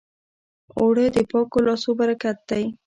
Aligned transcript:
اوړه 0.79 1.05
د 1.15 1.17
پاکو 1.31 1.57
لاسو 1.67 1.91
برکت 1.99 2.37
دی 2.49 2.63